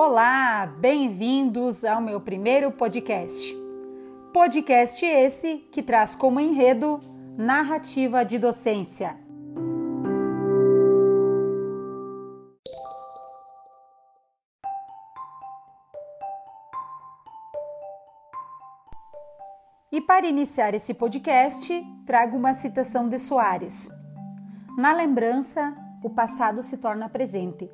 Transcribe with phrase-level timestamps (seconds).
[0.00, 3.52] Olá, bem-vindos ao meu primeiro podcast.
[4.32, 7.00] Podcast esse que traz como enredo
[7.36, 9.18] narrativa de docência.
[19.90, 23.90] E para iniciar esse podcast, trago uma citação de Soares.
[24.78, 25.74] Na lembrança,
[26.04, 27.68] o passado se torna presente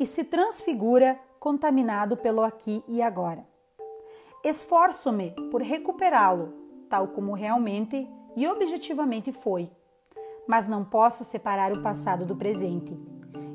[0.00, 3.44] e se transfigura contaminado pelo aqui e agora.
[4.44, 6.52] Esforço-me por recuperá-lo,
[6.88, 9.68] tal como realmente e objetivamente foi,
[10.46, 12.96] mas não posso separar o passado do presente,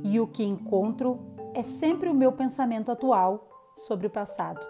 [0.04, 1.18] e o que encontro
[1.54, 4.68] é sempre o meu pensamento atual sobre o passado.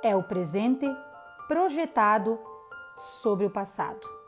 [0.00, 0.86] É o presente
[1.48, 2.38] projetado
[2.96, 4.19] sobre o passado.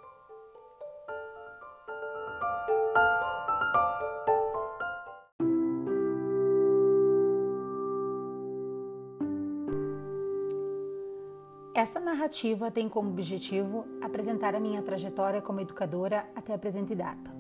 [11.83, 17.35] Esta narrativa tem como objetivo apresentar a minha trajetória como educadora até a presente data.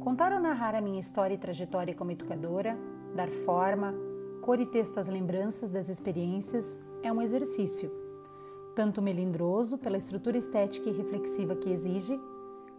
[0.00, 2.76] Contar ou narrar a minha história e trajetória como educadora,
[3.14, 3.94] dar forma,
[4.42, 7.92] cor e texto às lembranças das experiências é um exercício,
[8.74, 12.20] tanto melindroso pela estrutura estética e reflexiva que exige,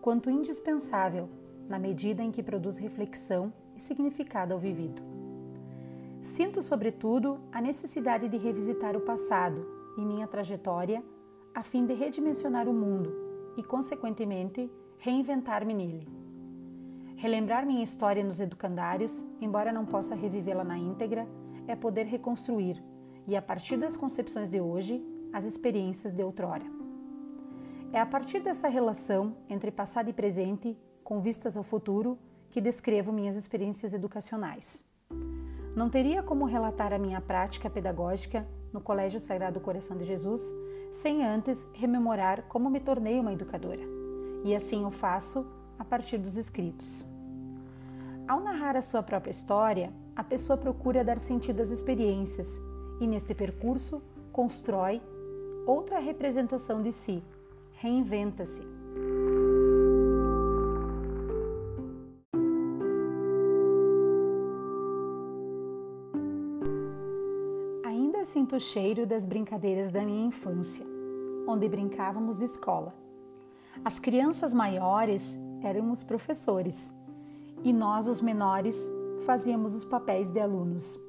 [0.01, 1.29] quanto indispensável
[1.69, 5.01] na medida em que produz reflexão e significado ao vivido.
[6.21, 11.03] Sinto, sobretudo, a necessidade de revisitar o passado em minha trajetória
[11.53, 13.13] a fim de redimensionar o mundo
[13.57, 16.07] e, consequentemente, reinventar-me nele.
[17.15, 21.27] Relembrar minha história nos educandários, embora não possa revivê-la na íntegra,
[21.67, 22.81] é poder reconstruir,
[23.27, 26.65] e a partir das concepções de hoje, as experiências de outrora.
[27.91, 32.17] É a partir dessa relação entre passado e presente, com vistas ao futuro,
[32.49, 34.85] que descrevo minhas experiências educacionais.
[35.75, 40.41] Não teria como relatar a minha prática pedagógica no Colégio Sagrado Coração de Jesus
[40.91, 43.81] sem antes rememorar como me tornei uma educadora.
[44.43, 45.45] E assim o faço
[45.77, 47.05] a partir dos escritos.
[48.27, 52.47] Ao narrar a sua própria história, a pessoa procura dar sentido às experiências
[52.99, 55.01] e, neste percurso, constrói
[55.65, 57.23] outra representação de si,
[57.73, 58.78] reinventa-se.
[68.49, 70.83] Sinto o cheiro das brincadeiras da minha infância,
[71.47, 72.95] onde brincávamos de escola.
[73.85, 76.91] As crianças maiores eram os professores
[77.63, 78.75] e nós, os menores,
[79.23, 80.99] fazíamos os papéis de alunos.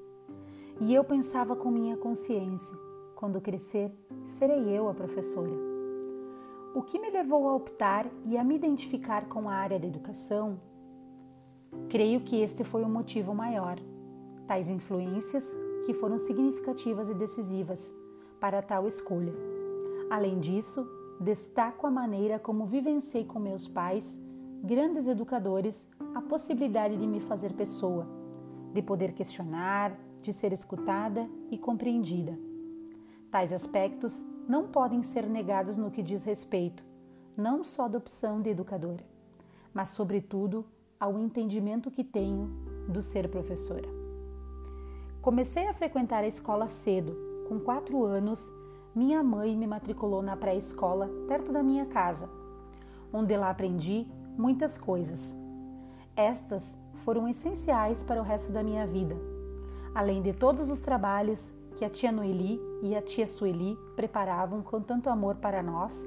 [0.82, 2.76] E eu pensava com minha consciência:
[3.16, 3.90] quando crescer,
[4.26, 5.56] serei eu a professora.
[6.74, 10.60] O que me levou a optar e a me identificar com a área da educação?
[11.88, 13.78] Creio que este foi o motivo maior.
[14.46, 17.92] Tais influências que foram significativas e decisivas
[18.40, 19.32] para tal escolha.
[20.08, 20.88] Além disso,
[21.20, 24.20] destaco a maneira como vivenciei com meus pais,
[24.62, 28.06] grandes educadores, a possibilidade de me fazer pessoa,
[28.72, 32.38] de poder questionar, de ser escutada e compreendida.
[33.30, 36.84] Tais aspectos não podem ser negados no que diz respeito,
[37.36, 39.04] não só da opção de educadora,
[39.72, 40.64] mas, sobretudo,
[40.98, 42.50] ao entendimento que tenho
[42.88, 43.99] do ser professora.
[45.22, 47.14] Comecei a frequentar a escola cedo.
[47.46, 48.50] Com quatro anos,
[48.94, 52.26] minha mãe me matriculou na pré-escola perto da minha casa,
[53.12, 54.08] onde lá aprendi
[54.38, 55.36] muitas coisas.
[56.16, 59.14] Estas foram essenciais para o resto da minha vida,
[59.94, 64.80] além de todos os trabalhos que a tia Noeli e a tia Sueli preparavam com
[64.80, 66.02] tanto amor para nós.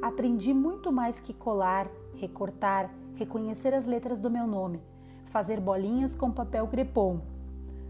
[0.00, 4.80] Aprendi muito mais que colar, recortar, reconhecer as letras do meu nome,
[5.26, 7.20] fazer bolinhas com papel crepom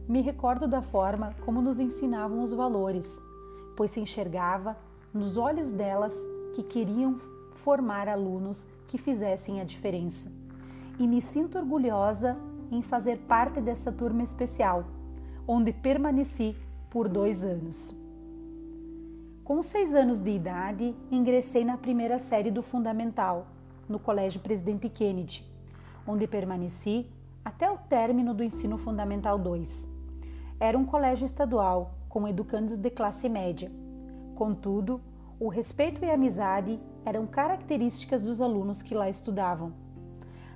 [0.09, 3.23] me recordo da forma como nos ensinavam os valores,
[3.77, 4.75] pois se enxergava
[5.13, 6.15] nos olhos delas
[6.55, 7.19] que queriam
[7.57, 10.33] formar alunos que fizessem a diferença.
[10.99, 12.39] E me sinto orgulhosa
[12.71, 14.85] em fazer parte dessa turma especial,
[15.47, 16.57] onde permaneci
[16.89, 17.95] por dois anos.
[19.45, 23.47] Com seis anos de idade, ingressei na primeira série do Fundamental,
[23.87, 25.45] no Colégio Presidente Kennedy,
[26.07, 27.07] onde permaneci
[27.45, 29.98] até o término do Ensino Fundamental 2.
[30.61, 33.71] Era um colégio estadual, com educandos de classe média.
[34.35, 35.01] Contudo,
[35.39, 39.73] o respeito e a amizade eram características dos alunos que lá estudavam.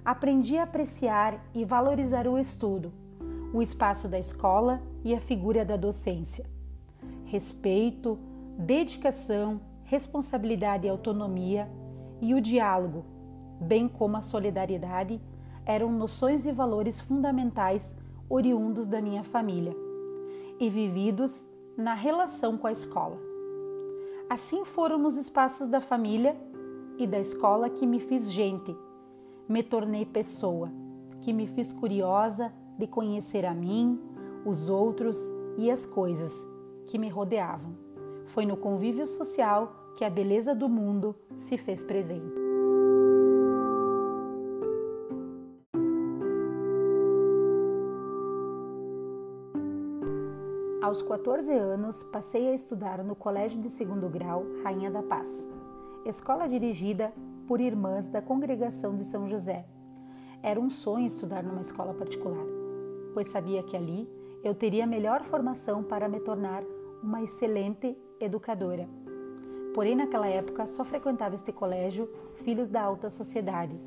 [0.04, 2.92] Aprendi a apreciar e valorizar o estudo,
[3.54, 6.44] o espaço da escola e a figura da docência.
[7.24, 8.18] Respeito,
[8.58, 11.70] dedicação, responsabilidade e autonomia
[12.20, 13.04] e o diálogo,
[13.60, 15.20] bem como a solidariedade,
[15.64, 17.96] eram noções e valores fundamentais
[18.28, 19.81] oriundos da minha família
[20.62, 23.18] e vividos na relação com a escola.
[24.30, 26.36] Assim foram nos espaços da família
[26.96, 28.74] e da escola que me fiz gente,
[29.48, 30.70] me tornei pessoa,
[31.22, 34.00] que me fiz curiosa de conhecer a mim,
[34.46, 35.18] os outros
[35.58, 36.32] e as coisas
[36.86, 37.76] que me rodeavam.
[38.28, 42.41] Foi no convívio social que a beleza do mundo se fez presente.
[50.92, 55.50] Aos 14 anos, passei a estudar no Colégio de Segundo Grau Rainha da Paz,
[56.04, 57.14] escola dirigida
[57.48, 59.64] por irmãs da Congregação de São José.
[60.42, 62.44] Era um sonho estudar numa escola particular,
[63.14, 64.06] pois sabia que ali
[64.44, 66.62] eu teria a melhor formação para me tornar
[67.02, 68.86] uma excelente educadora.
[69.74, 73.80] Porém, naquela época, só frequentava este colégio filhos da alta sociedade.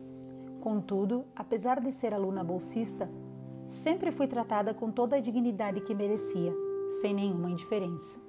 [0.60, 3.08] Contudo, apesar de ser aluna bolsista,
[3.70, 6.65] sempre fui tratada com toda a dignidade que merecia,
[7.02, 8.20] sem nenhuma indiferença.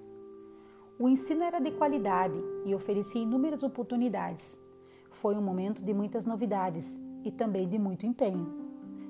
[0.98, 4.62] O ensino era de qualidade e oferecia inúmeras oportunidades.
[5.10, 8.46] Foi um momento de muitas novidades e também de muito empenho,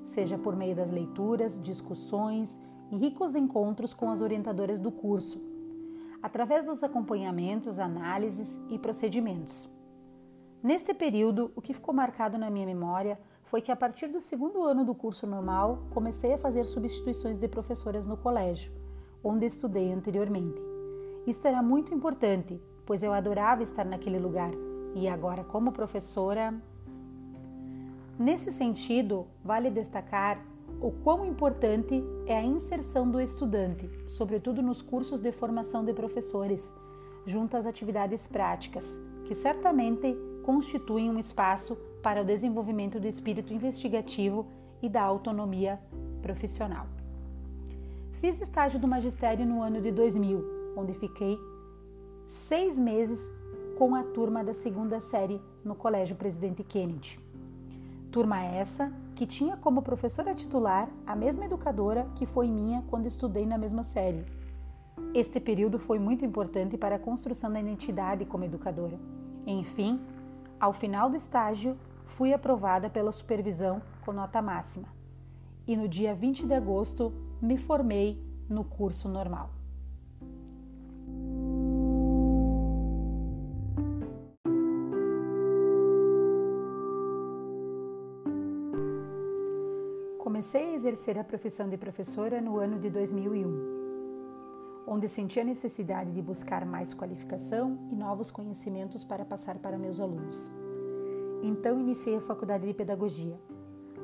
[0.03, 2.61] seja por meio das leituras, discussões
[2.91, 5.57] e ricos encontros com as orientadoras do curso
[6.21, 9.69] através dos acompanhamentos, análises e procedimentos.
[10.61, 14.63] Neste período, o que ficou marcado na minha memória foi que a partir do segundo
[14.63, 18.71] ano do curso normal, comecei a fazer substituições de professoras no colégio,
[19.27, 20.61] onde estudei anteriormente.
[21.25, 24.51] Isso era muito importante, pois eu adorava estar naquele lugar
[24.95, 26.53] e agora, como professora.
[28.17, 30.41] Nesse sentido, vale destacar
[30.81, 36.73] o quão importante é a inserção do estudante, sobretudo nos cursos de formação de professores,
[37.25, 44.47] junto às atividades práticas, que certamente constituem um espaço para o desenvolvimento do espírito investigativo
[44.81, 45.79] e da autonomia
[46.21, 46.96] profissional.
[48.19, 51.37] Fiz estágio do magistério no ano de 2000, onde fiquei
[52.25, 53.31] seis meses
[53.77, 57.19] com a turma da segunda série no Colégio Presidente Kennedy.
[58.11, 63.45] Turma essa que tinha como professora titular a mesma educadora que foi minha quando estudei
[63.45, 64.25] na mesma série.
[65.13, 68.99] Este período foi muito importante para a construção da identidade como educadora.
[69.45, 70.01] Enfim,
[70.59, 71.77] ao final do estágio,
[72.07, 74.87] fui aprovada pela supervisão com nota máxima.
[75.67, 79.51] E no dia 20 de agosto, me formei no curso normal.
[90.19, 96.11] Comecei a exercer a profissão de professora no ano de 2001, onde senti a necessidade
[96.11, 100.51] de buscar mais qualificação e novos conhecimentos para passar para meus alunos.
[101.41, 103.39] Então iniciei a faculdade de pedagogia,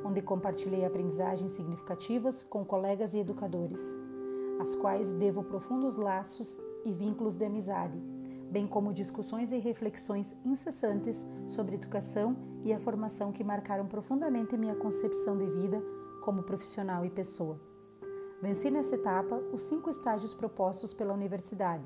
[0.04, 3.96] onde compartilhei aprendizagens significativas com colegas e educadores,
[4.60, 7.98] às quais devo profundos laços e vínculos de amizade,
[8.52, 14.76] bem como discussões e reflexões incessantes sobre educação e a formação que marcaram profundamente minha
[14.76, 15.82] concepção de vida
[16.22, 17.60] como profissional e pessoa.
[18.42, 21.84] Venci nessa etapa os cinco estágios propostos pela universidade,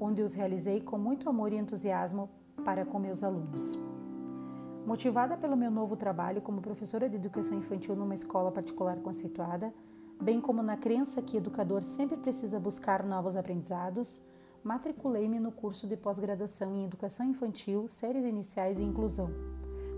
[0.00, 2.28] onde os realizei com muito amor e entusiasmo
[2.64, 3.78] para com meus alunos.
[4.86, 9.72] Motivada pelo meu novo trabalho como professora de educação infantil numa escola particular conceituada,
[10.20, 14.20] bem como na crença que educador sempre precisa buscar novos aprendizados,
[14.62, 19.30] matriculei-me no curso de pós-graduação em Educação Infantil, Séries Iniciais e Inclusão,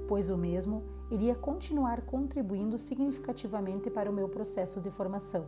[0.06, 5.46] pois o mesmo iria continuar contribuindo significativamente para o meu processo de formação,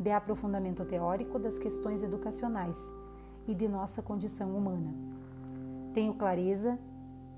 [0.00, 2.92] de aprofundamento teórico das questões educacionais
[3.46, 4.92] e de nossa condição humana.
[5.92, 6.76] Tenho clareza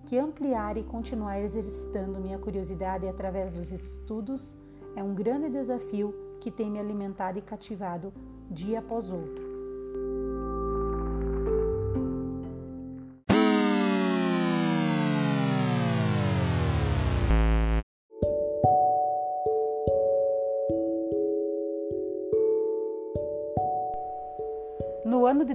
[0.07, 4.57] que ampliar e continuar exercitando minha curiosidade através dos estudos
[4.95, 8.13] é um grande desafio que tem me alimentado e cativado
[8.49, 9.46] dia após outro.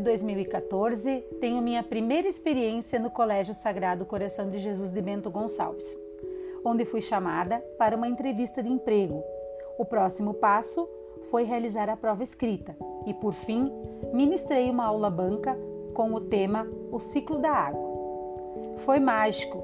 [0.02, 5.98] 2014, tenho minha primeira experiência no Colégio Sagrado Coração de Jesus de Bento Gonçalves,
[6.66, 9.24] onde fui chamada para uma entrevista de emprego.
[9.78, 10.90] O próximo passo
[11.30, 13.72] foi realizar a prova escrita e, por fim,
[14.12, 15.58] ministrei uma aula banca
[15.94, 17.90] com o tema O Ciclo da Água.
[18.80, 19.64] Foi mágico,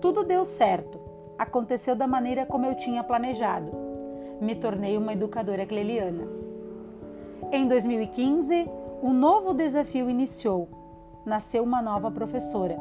[0.00, 1.00] tudo deu certo,
[1.38, 3.70] aconteceu da maneira como eu tinha planejado.
[4.40, 6.26] Me tornei uma educadora cleliana.
[7.52, 10.66] Em 2015, um novo desafio iniciou.
[11.26, 12.78] Nasceu uma nova professora,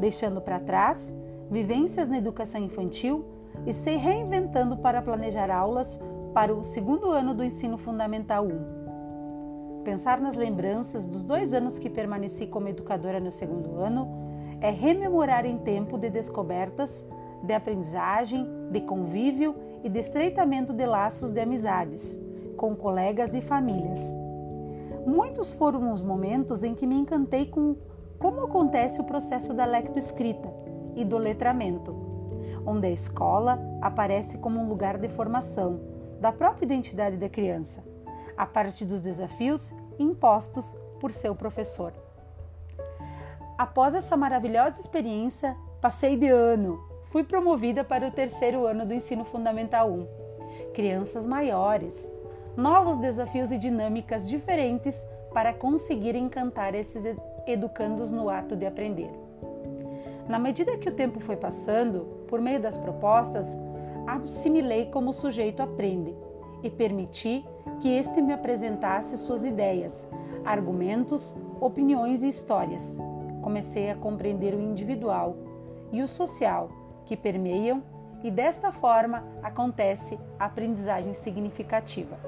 [0.00, 1.16] deixando para trás
[1.48, 3.24] vivências na educação infantil
[3.64, 6.02] e se reinventando para planejar aulas
[6.34, 9.82] para o segundo ano do ensino fundamental 1.
[9.84, 14.08] pensar nas lembranças dos dois anos que permaneci como educadora no segundo ano
[14.60, 17.08] é rememorar em tempo de descobertas,
[17.44, 22.18] de aprendizagem, de convívio e de estreitamento de laços de amizades
[22.56, 24.29] com colegas e famílias.
[25.10, 27.74] Muitos foram os momentos em que me encantei com
[28.16, 30.48] como acontece o processo da lectoescrita
[30.94, 31.92] e do letramento,
[32.64, 35.80] onde a escola aparece como um lugar de formação
[36.20, 37.84] da própria identidade da criança,
[38.36, 41.92] a partir dos desafios impostos por seu professor.
[43.58, 49.24] Após essa maravilhosa experiência, passei de ano, fui promovida para o terceiro ano do ensino
[49.24, 50.06] fundamental 1.
[50.72, 52.08] Crianças maiores,
[52.56, 57.02] novos desafios e dinâmicas diferentes para conseguir encantar esses
[57.46, 59.10] educandos no ato de aprender.
[60.28, 63.56] Na medida que o tempo foi passando, por meio das propostas,
[64.06, 66.14] assimilei como o sujeito aprende
[66.62, 67.44] e permiti
[67.80, 70.08] que este me apresentasse suas ideias,
[70.44, 72.96] argumentos, opiniões e histórias.
[73.42, 75.36] Comecei a compreender o individual
[75.92, 76.68] e o social
[77.06, 77.82] que permeiam
[78.22, 82.18] e desta forma acontece a aprendizagem significativa.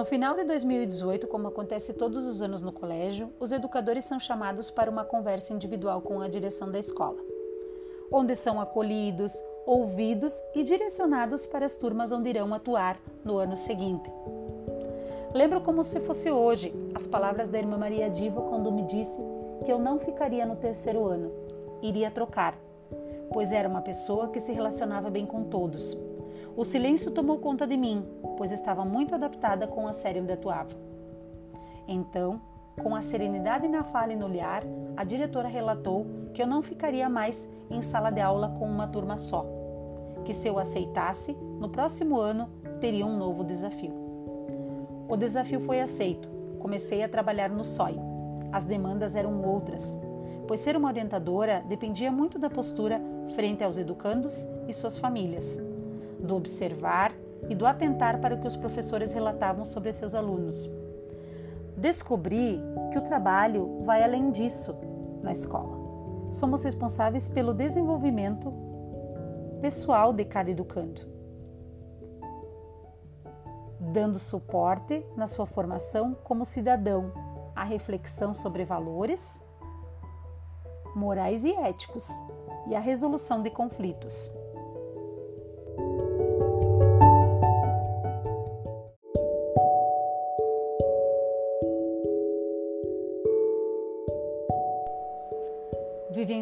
[0.00, 4.70] No final de 2018, como acontece todos os anos no colégio, os educadores são chamados
[4.70, 7.18] para uma conversa individual com a direção da escola,
[8.10, 9.34] onde são acolhidos,
[9.66, 14.10] ouvidos e direcionados para as turmas onde irão atuar no ano seguinte.
[15.32, 19.20] Lembro como se fosse hoje as palavras da irmã Maria Diva quando me disse
[19.64, 21.30] que eu não ficaria no terceiro ano,
[21.82, 22.58] iria trocar,
[23.32, 25.96] pois era uma pessoa que se relacionava bem com todos,
[26.56, 28.04] o silêncio tomou conta de mim,
[28.36, 30.70] pois estava muito adaptada com a série onde atuava.
[31.86, 32.40] Então,
[32.82, 34.62] com a serenidade na fala e no olhar,
[34.96, 39.16] a diretora relatou que eu não ficaria mais em sala de aula com uma turma
[39.16, 39.46] só,
[40.24, 42.48] que se eu aceitasse, no próximo ano
[42.80, 43.92] teria um novo desafio.
[45.08, 46.28] O desafio foi aceito.
[46.60, 47.96] Comecei a trabalhar no SOI.
[48.52, 50.00] As demandas eram outras,
[50.46, 53.00] pois ser uma orientadora dependia muito da postura
[53.34, 55.62] frente aos educandos e suas famílias
[56.18, 57.12] do observar
[57.48, 60.68] e do atentar para o que os professores relatavam sobre seus alunos.
[61.80, 62.60] Descobri
[62.92, 64.76] que o trabalho vai além disso
[65.22, 65.78] na escola.
[66.30, 68.52] Somos responsáveis pelo desenvolvimento
[69.62, 71.00] pessoal de cada educando,
[73.80, 77.12] dando suporte na sua formação como cidadão,
[77.56, 79.48] a reflexão sobre valores
[80.94, 82.10] morais e éticos
[82.66, 84.30] e a resolução de conflitos.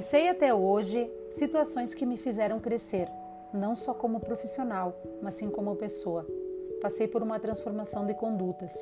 [0.09, 3.11] Vivenciei até hoje situações que me fizeram crescer,
[3.53, 6.27] não só como profissional, mas sim como pessoa.
[6.81, 8.73] Passei por uma transformação de condutas,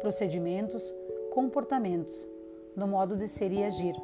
[0.00, 0.94] procedimentos,
[1.32, 2.28] comportamentos,
[2.76, 3.96] no modo de ser e agir.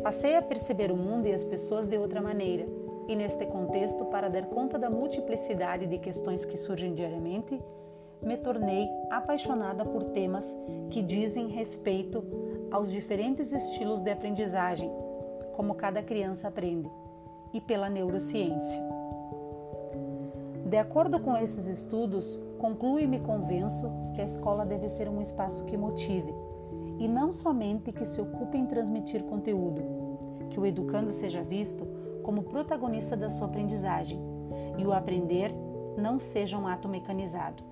[0.00, 2.64] Passei a perceber o mundo e as pessoas de outra maneira,
[3.08, 7.60] e neste contexto, para dar conta da multiplicidade de questões que surgem diariamente,
[8.22, 10.56] me tornei apaixonada por temas
[10.90, 12.22] que dizem respeito
[12.70, 15.07] aos diferentes estilos de aprendizagem
[15.58, 16.88] como cada criança aprende,
[17.52, 18.80] e pela neurociência.
[20.64, 25.20] De acordo com esses estudos, concluo e me convenço que a escola deve ser um
[25.20, 26.32] espaço que motive,
[27.00, 29.82] e não somente que se ocupe em transmitir conteúdo,
[30.48, 31.84] que o educando seja visto
[32.22, 34.20] como protagonista da sua aprendizagem
[34.78, 35.52] e o aprender
[35.96, 37.64] não seja um ato mecanizado,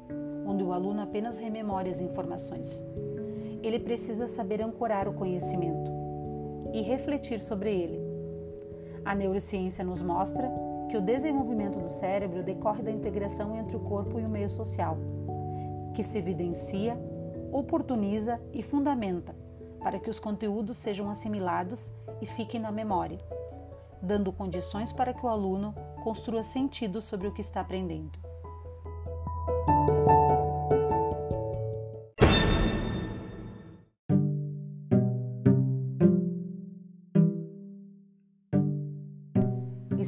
[0.45, 2.83] onde o aluno apenas rememore as informações.
[3.62, 5.95] Ele precisa saber ancorar o conhecimento,
[6.76, 7.99] e refletir sobre ele.
[9.02, 10.47] A neurociência nos mostra
[10.90, 14.99] que o desenvolvimento do cérebro decorre da integração entre o corpo e o meio social,
[15.95, 16.99] que se evidencia,
[17.50, 19.35] oportuniza e fundamenta
[19.80, 23.18] para que os conteúdos sejam assimilados e fiquem na memória,
[24.02, 28.18] dando condições para que o aluno construa sentido sobre o que está aprendendo.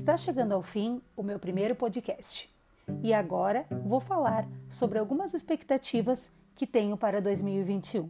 [0.08, 2.50] Está chegando ao fim o meu primeiro podcast.
[3.02, 8.08] E agora vou falar sobre algumas expectativas que tenho para 2021.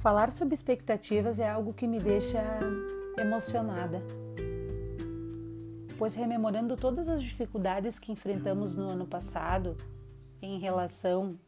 [0.00, 2.40] Falar sobre expectativas é algo que me deixa
[3.18, 4.00] emocionada,
[5.98, 9.76] pois rememorando todas as dificuldades que enfrentamos no ano passado
[10.42, 11.38] em relação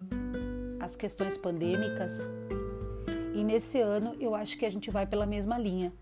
[0.80, 2.26] às questões pandêmicas,
[3.34, 5.92] e nesse ano eu acho que a gente vai pela mesma linha.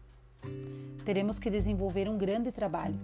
[1.05, 2.99] Teremos que desenvolver um grande trabalho.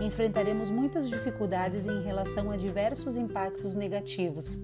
[0.00, 4.58] Enfrentaremos muitas dificuldades em relação a diversos impactos negativos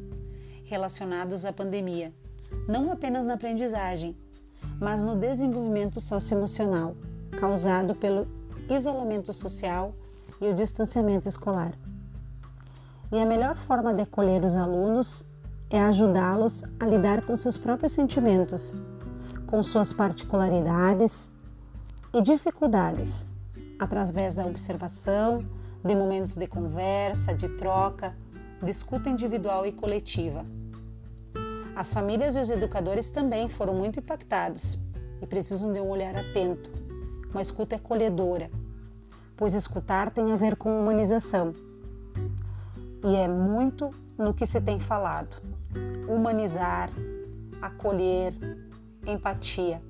[0.65, 2.13] relacionados à pandemia,
[2.69, 4.17] não apenas na aprendizagem,
[4.81, 6.95] mas no desenvolvimento socioemocional
[7.39, 8.27] causado pelo
[8.71, 9.95] isolamento social
[10.41, 11.73] e o distanciamento escolar.
[13.13, 15.29] E a melhor forma de acolher os alunos
[15.69, 18.75] é ajudá-los a lidar com seus próprios sentimentos,
[19.47, 21.29] com suas particularidades
[22.15, 23.29] e dificuldades,
[23.79, 25.45] através da observação,
[25.85, 28.15] de momentos de conversa, de troca,
[28.63, 30.45] de escuta individual e coletiva.
[31.75, 34.83] As famílias e os educadores também foram muito impactados
[35.21, 36.71] e precisam de um olhar atento,
[37.31, 38.51] uma escuta acolhedora,
[39.41, 41.55] pois escutar tem a ver com humanização.
[43.03, 45.41] E é muito no que se tem falado:
[46.07, 46.91] humanizar,
[47.63, 48.35] acolher,
[49.07, 49.81] empatia.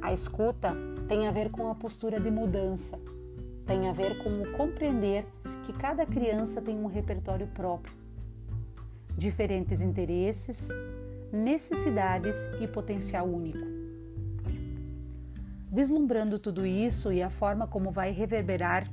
[0.00, 0.72] A escuta
[1.08, 3.00] tem a ver com a postura de mudança,
[3.66, 5.26] tem a ver com o compreender
[5.64, 7.92] que cada criança tem um repertório próprio,
[9.18, 10.68] diferentes interesses,
[11.32, 13.83] necessidades e potencial único.
[15.74, 18.88] Vislumbrando tudo isso e a forma como vai reverberar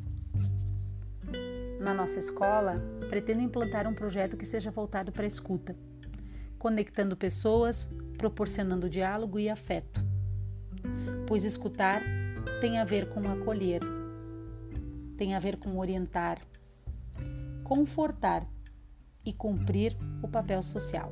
[1.79, 5.75] na nossa escola, pretendo implantar um projeto que seja voltado para a escuta,
[6.57, 10.03] conectando pessoas, proporcionando diálogo e afeto.
[11.27, 12.01] Pois escutar
[12.59, 13.81] tem a ver com acolher,
[15.17, 16.41] tem a ver com orientar,
[17.63, 18.43] confortar
[19.23, 21.11] e cumprir o papel social.